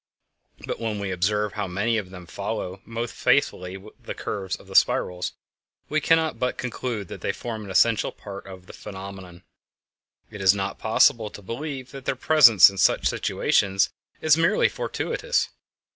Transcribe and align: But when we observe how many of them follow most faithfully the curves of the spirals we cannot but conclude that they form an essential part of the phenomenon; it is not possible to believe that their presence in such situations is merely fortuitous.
But 0.65 0.79
when 0.79 0.97
we 0.97 1.11
observe 1.11 1.53
how 1.53 1.67
many 1.67 1.99
of 1.99 2.09
them 2.09 2.25
follow 2.25 2.81
most 2.85 3.13
faithfully 3.13 3.77
the 4.01 4.15
curves 4.15 4.55
of 4.55 4.65
the 4.65 4.73
spirals 4.73 5.33
we 5.89 6.01
cannot 6.01 6.39
but 6.39 6.57
conclude 6.57 7.07
that 7.09 7.21
they 7.21 7.31
form 7.31 7.63
an 7.63 7.69
essential 7.69 8.11
part 8.11 8.47
of 8.47 8.65
the 8.65 8.73
phenomenon; 8.73 9.43
it 10.31 10.41
is 10.41 10.55
not 10.55 10.79
possible 10.79 11.29
to 11.29 11.43
believe 11.43 11.91
that 11.91 12.05
their 12.05 12.15
presence 12.15 12.67
in 12.67 12.79
such 12.79 13.05
situations 13.09 13.91
is 14.21 14.35
merely 14.35 14.69
fortuitous. 14.69 15.49